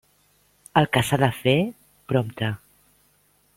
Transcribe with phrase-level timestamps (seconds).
[0.81, 1.55] El que s'ha de fer,
[2.13, 2.53] prompte.